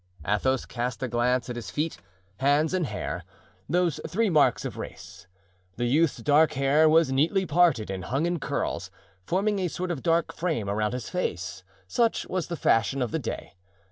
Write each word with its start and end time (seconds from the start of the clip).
Athos 0.27 0.65
cast 0.65 1.03
a 1.03 1.07
glance 1.07 1.47
at 1.47 1.55
his 1.55 1.69
feet, 1.69 1.97
hands 2.39 2.73
and 2.73 2.87
hair—those 2.87 3.99
three 4.07 4.31
marks 4.31 4.65
of 4.65 4.75
race. 4.79 5.27
The 5.75 5.85
youth's 5.85 6.17
dark 6.23 6.53
hair 6.53 6.89
was 6.89 7.11
neatly 7.11 7.45
parted 7.45 7.91
and 7.91 8.05
hung 8.05 8.25
in 8.25 8.39
curls, 8.39 8.89
forming 9.27 9.59
a 9.59 9.67
sort 9.67 9.91
of 9.91 10.01
dark 10.01 10.33
frame 10.33 10.67
around 10.67 10.93
his 10.93 11.07
face; 11.07 11.61
such 11.87 12.25
was 12.27 12.47
the 12.47 12.55
fashion 12.57 12.99
of 13.03 13.11
the 13.11 13.19
day. 13.19 13.53